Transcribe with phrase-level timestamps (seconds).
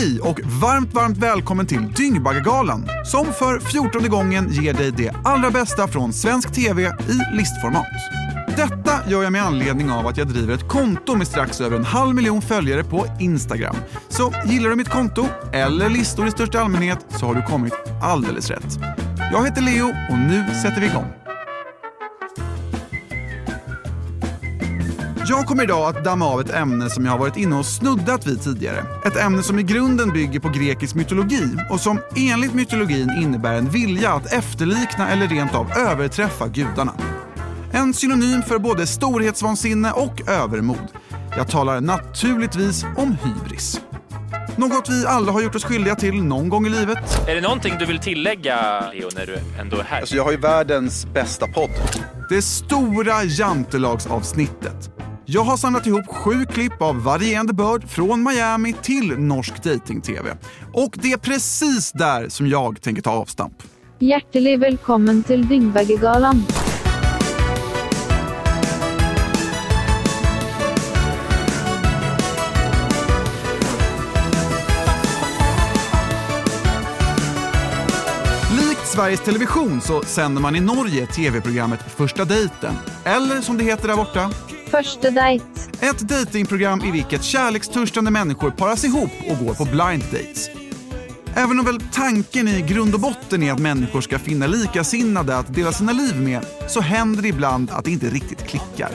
[0.00, 5.50] Hej och varmt, varmt välkommen till Dyngbaggegalan som för fjortonde gången ger dig det allra
[5.50, 7.86] bästa från svensk TV i listformat.
[8.56, 11.84] Detta gör jag med anledning av att jag driver ett konto med strax över en
[11.84, 13.76] halv miljon följare på Instagram.
[14.08, 18.50] Så gillar du mitt konto, eller listor i största allmänhet, så har du kommit alldeles
[18.50, 18.78] rätt.
[19.32, 21.25] Jag heter Leo och nu sätter vi igång.
[25.28, 28.26] Jag kommer idag att damma av ett ämne som jag har varit inne och snuddat
[28.26, 28.84] vid tidigare.
[29.04, 33.68] Ett ämne som i grunden bygger på grekisk mytologi och som enligt mytologin innebär en
[33.68, 36.92] vilja att efterlikna eller rent av överträffa gudarna.
[37.72, 40.88] En synonym för både storhetsvansinne och övermod.
[41.36, 43.80] Jag talar naturligtvis om hybris.
[44.56, 47.28] Något vi alla har gjort oss skyldiga till någon gång i livet.
[47.28, 50.00] Är det någonting du vill tillägga, Leo, när du ändå är här?
[50.00, 51.70] Alltså jag har ju världens bästa podd.
[52.28, 54.95] Det stora jantelagsavsnittet.
[55.28, 60.36] Jag har samlat ihop sju klipp av varierande börd från Miami till norsk dating-tv.
[60.72, 63.62] Och det är precis där som jag tänker ta avstamp.
[63.98, 66.42] Hjärtligt välkommen till Dyngbaggegalan.
[78.96, 82.74] Sveriges Television så sänder man i Norge tv-programmet Första dejten.
[83.04, 84.30] Eller som det heter där borta,
[84.70, 85.44] Første date.
[85.80, 90.50] ett datingprogram i vilket kärlekstörstande människor paras ihop och går på blind dates.
[91.34, 95.54] Även om väl tanken i grund och botten är att människor ska finna likasinnade att
[95.54, 98.90] dela sina liv med så händer det ibland att det inte riktigt klickar.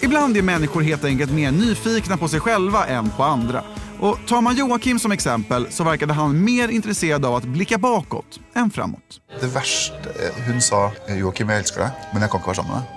[0.00, 3.62] Ibland är människor helt enkelt mer nyfikna på sig själva än på andra.
[4.00, 8.40] Och tar man Joakim som exempel så verkade han mer intresserad av att blicka bakåt
[8.54, 9.20] än framåt.
[9.40, 10.14] Det verste
[10.46, 12.94] hun sa Joakim, jeg elsker deg, men jeg kan ikke være sammen med deg.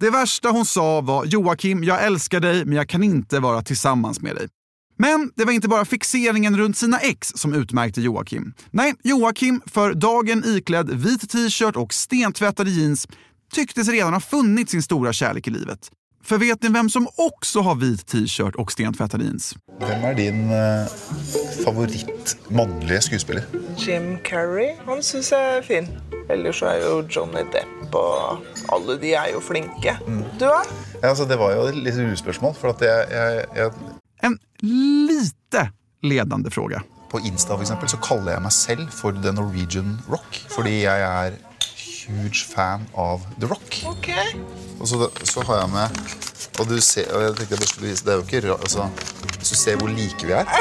[0.00, 4.20] Det värsta hon sa var Joakim, jag älskar dig men jag kan inte vara tillsammans
[4.20, 4.48] med dig.
[4.96, 8.52] Men det var inte bara fixeringen runt sina ex som utmärkte Joakim.
[8.70, 13.08] Nej, Joakim, för dagen iklädd vit t-shirt och stentvättade jeans,
[13.52, 15.90] tycktes redan ha funnit sin stora kärlek i livet.
[16.28, 19.54] För vet ni vem som också har vit t-shirt och stentvättade jeans?
[19.78, 20.86] Hvem er din eh,
[21.64, 23.44] favoritt mannlige skuespiller?
[23.76, 25.88] Jim Carrey, han syns jeg er fin.
[26.28, 29.96] Ellers så er jo Johnny Depp og alle de er jo flinke.
[30.36, 30.60] Du da?
[31.00, 33.96] Ja, altså, det var jo et litt lurespørsmål, for at jeg, jeg, jeg,
[34.28, 34.38] En
[35.08, 35.70] lite
[36.02, 36.84] ledande fråga.
[37.10, 41.00] på Insta for eksempel, så kaller jeg meg selv for The Norwegian Rock, fordi jeg
[41.08, 41.40] er
[42.08, 43.82] huge fan av The Rock.
[43.90, 44.08] Ok.
[44.80, 45.88] Og så, så har jeg med
[46.60, 48.62] Og du ser, og jeg tenkte jeg bare skulle vise Det er jo ikke rart
[48.68, 48.84] altså,
[49.38, 50.44] Hvis du ser hvor like vi er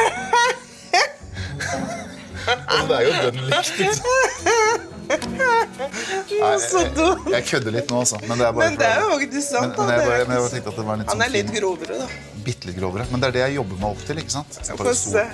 [2.47, 3.73] altså, Det er jo dønn likt.
[3.77, 4.05] Liksom.
[5.07, 6.93] Nei, så jeg,
[7.31, 8.17] jeg, kødder litt nå, altså.
[8.27, 9.77] Men det er bare Men det er jo faktisk sant.
[9.77, 11.25] men, jeg bare, men jeg bare ikke- tenkte at det var en litt Han sånn
[11.27, 12.07] er litt grovere, da.
[12.47, 13.07] Bitte litt grovere.
[13.11, 14.23] Men det er det jeg jobber meg opp til.
[14.23, 14.51] ikke sant?
[14.83, 15.27] Få se.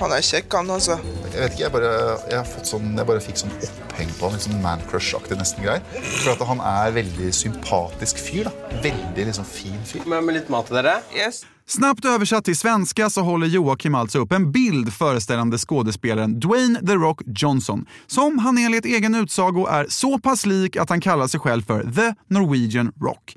[0.00, 0.94] Han er kjekk, han altså.
[1.28, 1.88] jeg vet ikke, jeg bare,
[2.30, 4.36] jeg har fått sånn, jeg bare fikk sånn oppheng på han.
[4.38, 5.82] Litt sånn man crush-aktig nesten greier.
[6.22, 8.48] For at han er veldig sympatisk fyr.
[8.48, 8.80] da.
[8.80, 10.06] Veldig liksom fin fyr.
[10.08, 11.02] Men med litt mat til dere?
[11.12, 11.42] Yes.
[11.68, 16.94] Snabbt översatt till svenska så håller Joakim alltså upp en bild föreställande skådespelaren Dwayne The
[16.94, 21.40] Rock Johnson, som han enligt egen utsago är så pass lik att han kallar sig
[21.40, 23.36] själv för The Norwegian Rock.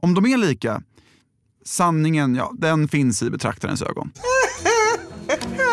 [0.00, 0.82] Om de är lika?
[1.64, 4.12] Sanningen, ja, den finns i betraktarens ögon.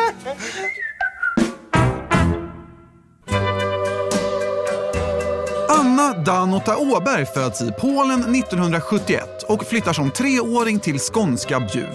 [5.96, 11.90] Anna Danota Åberg föds i Polen 1971 och flyttar som treåring till skånska Bjuv.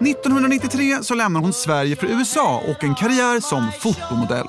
[0.00, 4.46] 1993 så lämnar hon Sverige för USA och en karriär som fotomodell.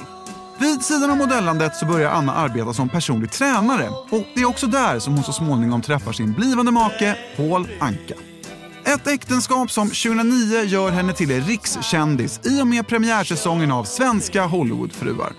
[0.60, 4.68] Vid sidan av modellandet så börjar Anna arbeta som personlig tränare och det är också
[4.68, 8.16] där som hon så småningom träffar sin blivande make Paul Anka.
[8.86, 15.34] Ett äktenskap som 2009 gör henne till rikskändis i och med premiärsäsongen av Svenska Hollywoodfruar.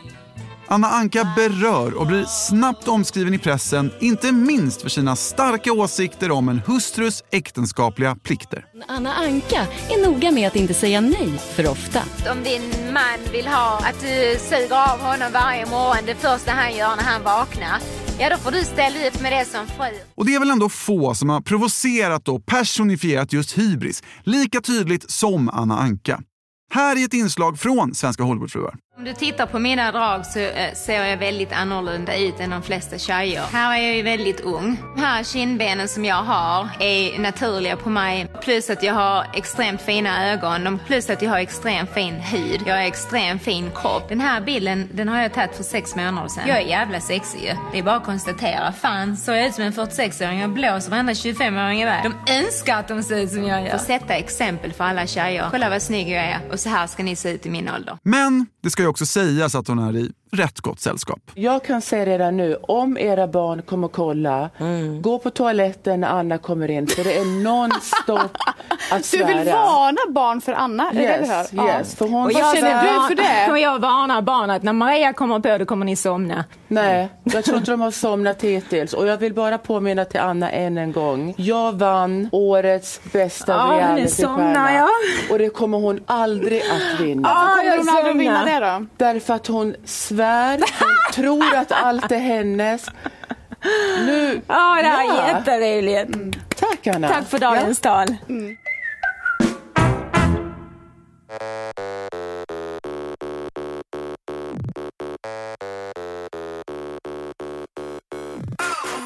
[0.70, 6.30] Anna Anka berör och blir snabbt omskriven i pressen, inte minst för sina starka åsikter
[6.30, 8.64] om en hustrus äktenskapliga plikter.
[8.88, 12.02] Anna Anka är noga med att inte säga nej för ofta.
[12.32, 16.76] Om din man vill ha att du suger av honom varje morgon det första han
[16.76, 17.78] gör när han vaknar,
[18.18, 19.98] ja då får du ställa upp med det som fru.
[20.14, 25.10] Och det är väl ändå få som har provocerat och personifierat just hybris lika tydligt
[25.10, 26.20] som Anna Anka.
[26.70, 28.74] Här är ett inslag från Svenska Hollywoodfruar.
[28.98, 32.62] Om du tittar på mina drag så eh, ser jag väldigt annorlunda ut än de
[32.62, 33.42] flesta tjejer.
[33.52, 34.78] Här är jag ju väldigt ung.
[34.96, 38.26] De här kindbenen som jag har är naturliga på mig.
[38.42, 40.80] Plus att jag har extremt fina ögon.
[40.86, 42.60] Plus att jag har extremt fin hud.
[42.66, 44.08] Jag har extremt fin kropp.
[44.08, 46.48] Den här bilden den har jag tagit för sex månader sedan.
[46.48, 47.54] Jag är jävla sexig.
[47.72, 48.72] Det är bara att konstatera.
[48.72, 50.40] Fan, så jag ut som en 46-åring.
[50.40, 52.02] Jag blåser varenda 25-åring iväg.
[52.26, 53.70] De önskar att de ser ut som jag gör.
[53.70, 55.48] Får sätta exempel för alla tjejer.
[55.50, 56.40] Kolla vad snygg jag är.
[56.52, 57.98] Och så här ska ni se ut i min ålder.
[58.02, 61.18] Men det ska ju också sägas att hon är i rätt gott sällskap.
[61.34, 64.50] Jag kan säga redan nu, om era barn kommer kolla,
[65.00, 68.18] gå på toaletten när Anna kommer in för det är nonstop
[68.90, 69.26] att Du svära.
[69.26, 70.90] vill varna barn för Anna?
[70.90, 71.02] Är det?
[71.02, 71.68] Yes, Ja.
[71.78, 71.94] yes.
[71.94, 73.50] För hon Och Vad känner du för det?
[73.52, 76.44] Och jag varnar barnen att när Maria kommer på det kommer ni somna.
[76.68, 78.92] Nej, jag tror inte de har somnat hittills.
[78.92, 81.34] Och jag vill bara påminna till Anna än en gång.
[81.36, 84.36] Jag vann årets bästa Ja, realitystjärna.
[84.36, 84.88] somnar jag.
[85.30, 87.28] Och det kommer hon aldrig att vinna.
[87.28, 88.86] Ja, Kommer jag hon aldrig att vinna det då?
[88.96, 90.17] Därför att hon svär,
[90.80, 92.86] hon tror att allt är hennes.
[94.06, 95.22] Nu, Ja, det här Ja.
[95.22, 96.38] är jätteroligt.
[96.56, 97.08] tack Anna.
[97.08, 98.06] Tack för dagens tal.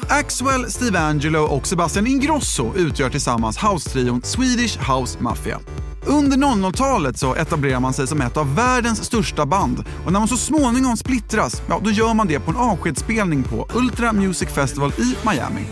[0.09, 5.59] Axwell, Steve Angelo och Sebastian Ingrosso utgör tillsammans house-trion Swedish House Mafia.
[6.05, 10.27] Under 00-talet så etablerar man sig som ett av världens största band och när man
[10.27, 14.91] så småningom splittras, ja, då gör man det på en avskedsspelning på Ultra Music Festival
[14.97, 15.65] i Miami.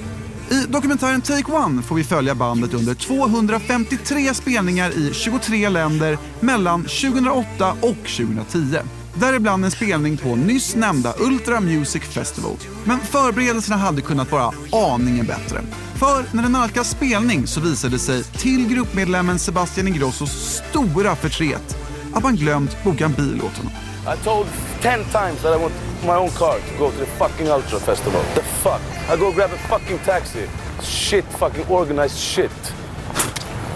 [0.50, 6.84] I dokumentären Take One får vi följa bandet under 253 spelningar i 23 länder mellan
[6.84, 9.01] 2008 och 2010.
[9.14, 12.56] Däribland en spelning på nyss nämnda Ultra Music Festival.
[12.84, 15.62] Men förberedelserna hade kunnat vara aningen bättre.
[15.96, 21.78] För när det nalkas spelning så visade det sig till gruppmedlemmen Sebastian Ingrossos stora förtret
[22.14, 23.72] att man glömt boka en bil åt honom.
[24.14, 24.48] I told
[24.82, 25.74] ten times that I want
[26.04, 28.22] my own car to go to the fucking Ultra Festival.
[28.36, 28.82] The fuck?
[29.14, 30.48] I go grab a fucking taxi.
[30.82, 32.74] Shit, fucking organized shit.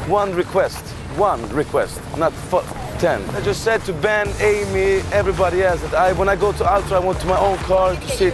[0.09, 0.83] One request.
[1.17, 2.01] One request.
[2.17, 2.84] Not fuck.
[2.99, 3.21] 10.
[3.35, 6.97] I just said to Ben, Amy, everybody else that I, when I go to Ultra,
[7.01, 8.33] I want my own car to sit.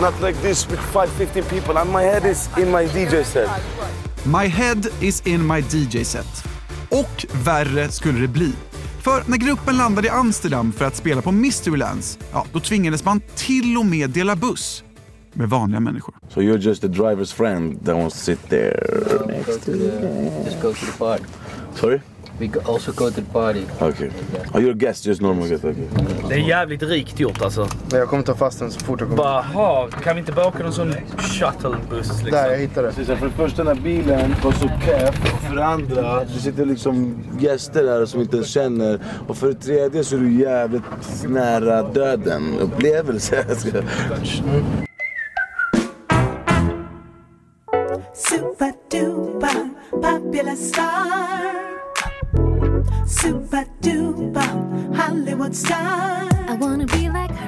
[0.00, 1.78] Not like this with 5, 15 people.
[1.78, 3.48] And my head is in my DJ set.
[4.24, 6.44] My head is in my DJ set.
[6.90, 8.52] Och värre skulle det bli.
[9.02, 13.20] För när gruppen landade i Amsterdam för att spela på Mysterylands, ja, då tvingades man
[13.34, 14.84] till och med dela buss
[15.32, 16.14] med vanliga människor.
[16.28, 19.26] So you're just the driver's friend that wants to sit there.
[19.26, 21.24] Next to the, just go to the party.
[21.74, 22.00] Sorry?
[22.42, 23.66] We also go to the party.
[23.80, 24.10] Okay.
[24.52, 25.64] Oh, you're a guest, just normal guest.
[25.64, 25.84] Okay.
[26.28, 27.68] Det är jävligt rikt gjort alltså.
[27.92, 29.22] Jag kommer ta fast den så fort jag kommer.
[29.54, 32.30] Bara, kan vi inte bara åka någon sån shuttlebuss liksom?
[32.30, 33.04] Där, jag hittade det.
[33.04, 36.40] Så för det första den här bilen var så keff och för det andra det
[36.40, 40.40] sitter liksom gäster där som inte ens känner och för det tredje så är du
[40.40, 40.82] jävligt
[41.28, 43.44] nära döden upplevelse.
[48.14, 51.11] Super duper popular star.
[53.08, 54.48] Super duper
[55.02, 56.32] Hollywood star.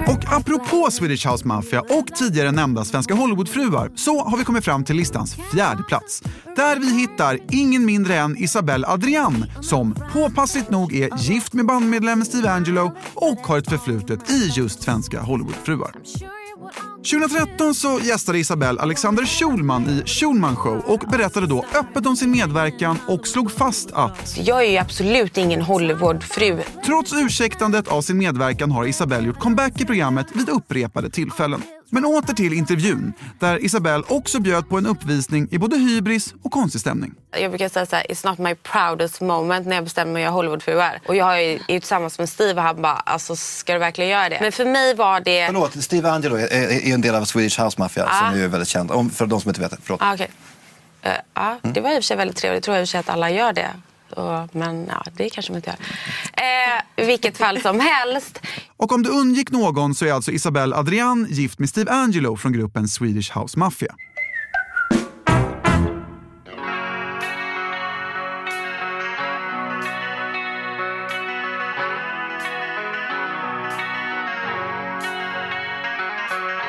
[0.08, 4.84] Och apropå Swedish House Mafia och tidigare nämnda svenska Hollywoodfruar så har vi kommit fram
[4.84, 6.22] till listans fjärde plats.
[6.56, 12.26] Där vi hittar ingen mindre än Isabelle Adrian som påpassligt nog är gift med bandmedlemmen
[12.26, 15.92] Steve Angelo och har ett förflutet i just svenska Hollywoodfruar.
[17.04, 22.30] 2013 så gästade Isabelle Alexander Schulman i Schulman Show och berättade då öppet om sin
[22.30, 26.60] medverkan och slog fast att Jag är absolut ingen Hollywoodfru.
[26.86, 31.62] Trots ursäktandet av sin medverkan har Isabelle gjort comeback i programmet vid upprepade tillfällen.
[31.94, 36.50] Men åter till intervjun, där Isabelle också bjöd på en uppvisning i både hybris och
[36.52, 37.14] konstig stämning.
[37.30, 40.24] Jag brukar säga så här, it's not my proudest moment när jag bestämmer mig att
[40.24, 41.00] göra Hollywoodfruar.
[41.08, 44.10] Och jag är ju är tillsammans med Steve och han bara, alltså ska du verkligen
[44.10, 44.38] göra det?
[44.40, 45.46] Men för mig var det...
[45.46, 48.30] Förlåt, Steve Angelo är, är, är en del av Swedish House Mafia Ah.
[48.30, 48.90] som är väldigt känd.
[48.90, 49.76] Om, för de som inte vet det.
[49.82, 50.02] Förlåt.
[50.02, 50.30] Ah, okej.
[51.02, 52.56] Eh, ja, det var i och för sig väldigt trevligt.
[52.56, 53.70] Jag tror i och för sig att alla gör det.
[54.16, 55.78] Och, men ja, det kanske man inte gör.
[56.32, 58.40] Eh, I vilket fall som helst.
[58.76, 62.52] Och om du undgick någon så är alltså Isabelle Adrian gift med Steve Angelo från
[62.52, 63.94] gruppen Swedish House Mafia.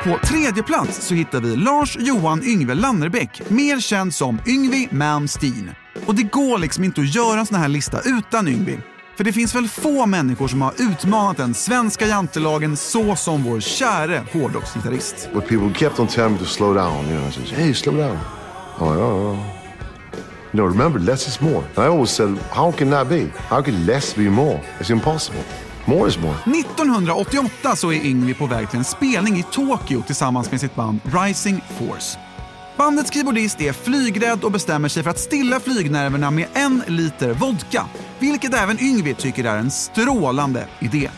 [0.06, 5.85] På tredje plats så hittar vi Lars Johan Yngve Lannerbäck, mer känd som Yngvi Malmsteen.
[6.06, 8.80] Och det går liksom inte att göra en sån här lista utan Yngvi.
[9.18, 13.60] För det finns väl få människor som har utmanat den svenska jantelagen så som vår
[13.60, 15.30] käre hårdrocksgitarrist.
[15.34, 17.06] But people kept on telling me to slow down.
[17.06, 18.18] You know, I said, hey, slow down.
[18.80, 19.66] Oh, yeah, yeah.
[20.52, 21.64] You know, remember, less is more.
[21.76, 23.28] And I always said, how can that be?
[23.50, 24.62] How can less be more?
[24.80, 25.44] It's impossible.
[25.86, 26.36] More is more.
[26.46, 31.00] 1988 så är Yngwie på väg till en spelning i Tokyo tillsammans med sitt band
[31.04, 32.18] Rising Force.
[32.78, 37.86] Bandets keyboardist är flygrädd och bestämmer sig för att stilla flygnerverna med en liter vodka,
[38.20, 41.10] vilket även Yngwie tycker är en strålande idé.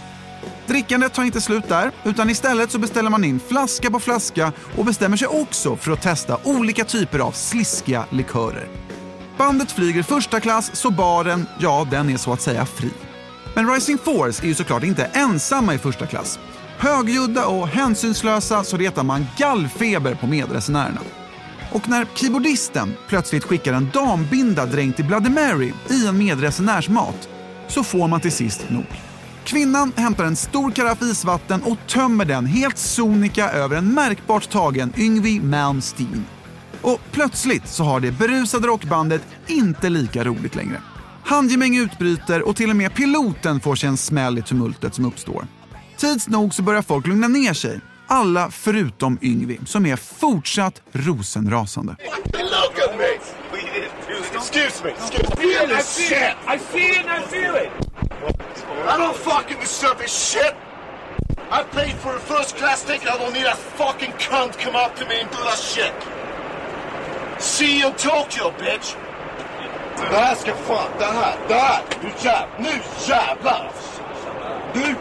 [0.68, 4.86] Drickandet tar inte slut där, utan istället så beställer man in flaska på flaska och
[4.86, 8.68] bestämmer sig också för att testa olika typer av sliskiga likörer.
[9.38, 12.90] Bandet flyger första klass, så baren, ja, den är så att säga fri.
[13.56, 16.40] Men Rising Force är ju såklart inte ensamma i första klass.
[16.78, 21.02] Högljudda och hänsynslösa så retar man gallfeber på medresenärerna.
[21.72, 27.30] Och när keyboardisten plötsligt skickar en dambinda dränkt i Bloody Mary i en medresenärs mat
[27.68, 28.86] så får man till sist nog.
[29.44, 34.94] Kvinnan hämtar en stor karaff isvatten och tömmer den helt sonika över en märkbart tagen
[34.98, 36.26] Yngwie Malmsteen.
[36.82, 40.82] Och plötsligt så har det berusade rockbandet inte lika roligt längre.
[41.26, 45.48] Handgemäng utbryter och till och med piloten får sig en smäll i tumultet som uppstår.
[45.98, 47.82] Tids nog så börjar folk lugna ner sig.
[48.08, 51.96] Alla förutom Yngwie som är fortsatt rosenrasande.
[52.98, 53.06] Me!
[54.38, 54.92] Excuse me!
[54.92, 57.72] I see it and I feel it!
[58.88, 60.56] I don't fucking deserve this shit!
[61.52, 64.96] I paid for a first class ticket, I don't need a fucking cunt come up
[64.96, 65.94] to me and do that shit!
[67.40, 68.96] See you in Tokyo, bitch!
[70.10, 71.84] Det här ska fan, det här, det här!
[72.04, 73.72] Nu jävlar, nu jävlar!
[74.74, 74.96] Nu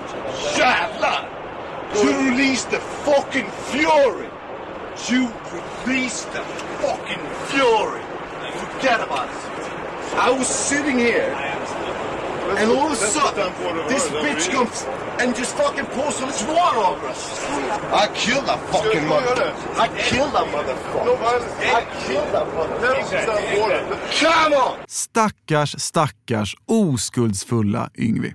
[0.59, 1.36] jävlar!
[1.95, 4.29] You release the fucking fury!
[5.09, 5.33] You
[5.87, 6.43] release the
[6.83, 8.03] fucking fury!
[8.53, 10.15] Forget about it!
[10.17, 11.35] I was sitting here
[12.55, 13.53] and all of a sudden
[13.89, 14.85] this bitch comes
[15.21, 17.45] and just fucking pours all this water over us.
[17.93, 19.53] I killed that fucking mother.
[19.77, 21.17] I killed that motherfucker.
[21.75, 24.21] I killed that motherfucker.
[24.21, 24.79] Come on!
[24.87, 28.35] Stackars, stackars oskuldsfulla Yngwie.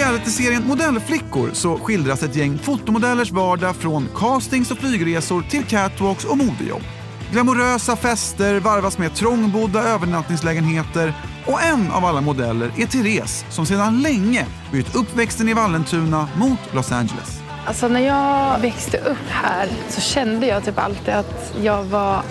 [0.00, 6.38] Realityserien Modellflickor så skildras ett gäng fotomodellers vardag från castings och flygresor till catwalks och
[6.38, 6.82] modejobb.
[7.32, 11.14] Glamorösa fester varvas med trångbodda övernattningslägenheter
[11.46, 16.74] och en av alla modeller är Therese som sedan länge bytt uppväxten i Vallentuna mot
[16.74, 17.40] Los Angeles.
[17.66, 22.22] Alltså när jag växte upp här så kände jag typ alltid att jag var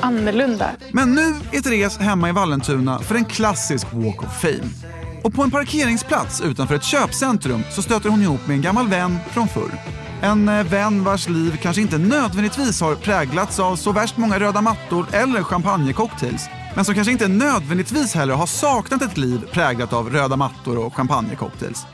[0.00, 0.70] annorlunda.
[0.92, 4.70] Men nu är Therese hemma i Vallentuna för en klassisk Walk of Fame.
[5.24, 9.18] Och på en parkeringsplats utanför ett köpcentrum så stöter hon ihop med en gammal vän
[9.30, 9.70] från förr.
[10.22, 14.60] En eh, vän vars liv kanske inte nödvändigtvis har präglats av så värst många röda
[14.60, 16.48] mattor eller champagnecocktails.
[16.74, 20.94] Men som kanske inte nödvändigtvis heller har saknat ett liv präglat av röda mattor och
[20.96, 21.86] champagnecocktails.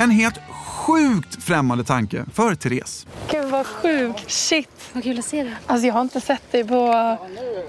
[0.00, 0.40] En helt
[0.86, 3.06] sjukt främmande tanke för Therese.
[3.30, 4.30] Gud vad sjukt.
[4.30, 4.68] Shit.
[4.92, 5.54] Vad kul att se dig.
[5.66, 7.16] Alltså jag har inte sett dig på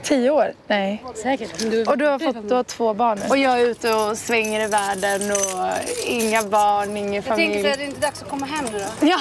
[0.03, 0.53] tio år.
[0.67, 1.03] Nej.
[1.23, 1.87] Säkert.
[1.87, 3.29] Och du har fått du har två barn nu.
[3.29, 5.67] Och jag är ute och svänger i världen och
[6.07, 7.53] inga barn, ingen Jag familj.
[7.53, 9.07] tänker, är det inte dags att komma hem nu då?
[9.07, 9.19] Ja.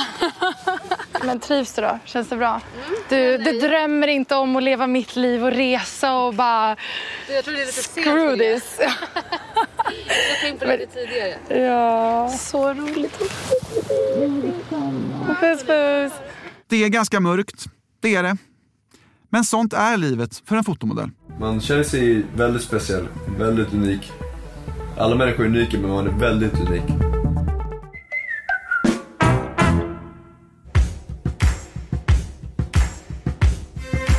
[1.25, 1.99] Men trivs du då?
[2.05, 2.61] Känns det bra?
[3.09, 6.77] Du, du drömmer inte om att leva mitt liv och resa och bara
[7.27, 8.81] Du, Jag tror det är lite sent screw this.
[10.41, 11.63] Jag in på lite tidigare.
[11.63, 12.29] Ja.
[12.29, 13.19] Så roligt.
[15.41, 16.13] Puss puss.
[16.69, 17.65] Det är ganska mörkt,
[18.01, 18.37] det är det.
[19.29, 21.11] Men sånt är livet för en fotomodell.
[21.41, 24.13] Man känner sig väldigt speciell, väldigt unik.
[24.99, 26.83] Alla människor är unika men man är väldigt unik.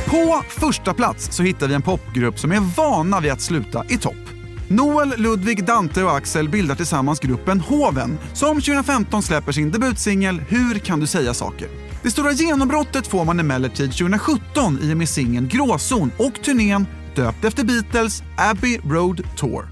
[0.06, 3.98] På första plats så hittar vi en popgrupp som är vana vid att sluta i
[3.98, 4.21] topp.
[4.72, 10.78] Noel, Ludvig, Dante och Axel bildar tillsammans gruppen Hoven som 2015 släpper sin debutsingel Hur
[10.78, 11.68] kan du säga saker?
[12.02, 16.86] Det stora genombrottet får man emellertid 2017 i och med singeln Gråzon och turnén
[17.16, 19.66] döpt efter Beatles Abbey Road Tour.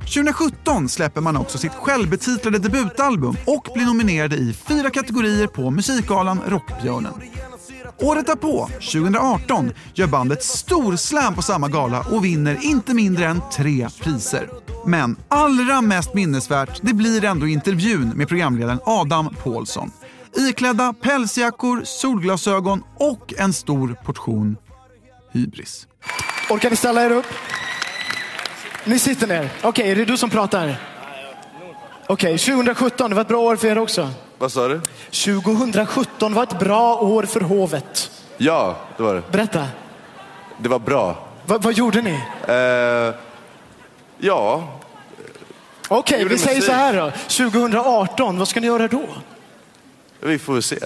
[0.00, 6.40] 2017 släpper man också sitt självbetitlade debutalbum och blir nominerade i fyra kategorier på musikgalan
[6.46, 7.12] Rockbjörnen.
[7.98, 13.88] Året därpå, 2018, gör bandet storslam på samma gala och vinner inte mindre än tre
[14.00, 14.48] priser.
[14.86, 19.90] Men allra mest minnesvärt det blir ändå intervjun med programledaren Adam Pålsson.
[20.36, 24.56] Iklädda pälsjackor, solglasögon och en stor portion
[25.32, 25.86] hybris.
[26.50, 27.26] Orkar ni ställa er upp?
[28.84, 29.52] Ni sitter ner.
[29.62, 30.80] Okej, är det du som pratar?
[32.06, 34.10] Okej, 2017, det var ett bra år för er också.
[34.38, 34.80] Vad sa du?
[35.10, 38.10] 2017 var ett bra år för hovet.
[38.36, 39.22] Ja, det var det.
[39.32, 39.66] Berätta,
[40.58, 41.16] Det var bra.
[41.46, 42.20] vad, vad gjorde ni?
[42.48, 43.14] Eh,
[44.18, 44.68] ja,
[45.88, 47.10] Okej, Gjorde vi säger så här då.
[47.10, 49.02] 2018, vad ska ni göra då?
[50.20, 50.78] vi får väl se.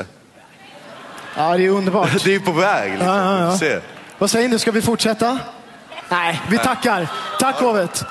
[1.36, 2.24] Ja, det är underbart.
[2.24, 2.90] Det är på väg.
[2.90, 3.08] Liksom.
[3.08, 3.44] Ja, ja, ja.
[3.46, 3.80] Vi får se.
[4.18, 5.38] Vad säger ni, ska vi fortsätta?
[6.08, 6.40] Nej.
[6.50, 7.08] Vi tackar.
[7.38, 8.04] Tack hovet.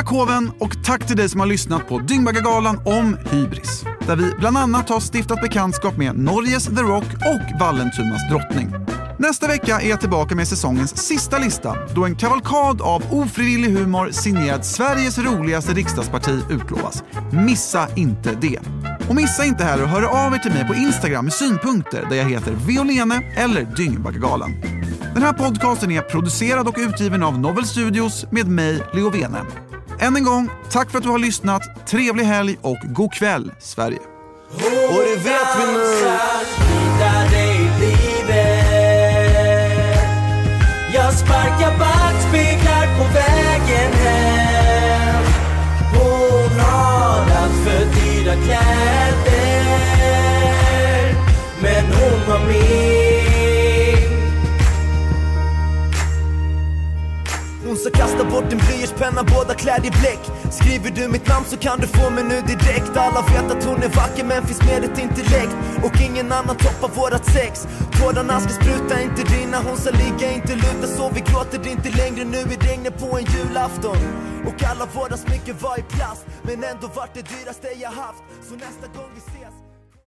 [0.00, 3.84] Tack hoven och tack till dig som har lyssnat på Dyngbaggegalan om hybris.
[4.06, 8.74] Där vi bland annat har stiftat bekantskap med Norges The Rock och Vallentunas drottning.
[9.18, 14.10] Nästa vecka är jag tillbaka med säsongens sista lista då en kavalkad av ofrivillig humor
[14.10, 17.02] signerad Sveriges roligaste riksdagsparti utlovas.
[17.32, 18.58] Missa inte det!
[19.08, 22.16] Och missa inte heller att höra av er till mig på Instagram med synpunkter där
[22.16, 24.54] jag heter Violene eller Dyngbaggegalan.
[25.14, 29.40] Den här podcasten är producerad och utgiven av Novel Studios med mig, Leo Vene.
[30.02, 31.86] Än en gång, tack för att du har lyssnat.
[31.88, 33.98] Trevlig helg och god kväll, Sverige.
[34.88, 35.80] Och det vet vi nu
[40.94, 45.24] Jag sparkar backspeglar på vägen hem
[45.94, 48.99] Hon har allt för dyra kläder
[58.30, 60.22] bort din blyertspenna, båda klädd i bläck.
[60.58, 62.96] Skriver du mitt namn så kan du få mig nu direkt.
[62.96, 65.54] Alla vet att hon är vacker men finns med ett intellekt.
[65.84, 67.66] Och ingen annan toppar vårat sex.
[67.98, 70.86] Tårarna ska spruta, inte rinna Hon sa ligga, inte luta.
[70.96, 72.24] Så vi gråter inte längre.
[72.24, 73.98] Nu i regnet på en julafton.
[74.48, 76.24] Och alla våra smycken var i plast.
[76.42, 78.22] Men ändå vart det dyraste jag haft.
[78.48, 79.39] Så nästa gång vi ses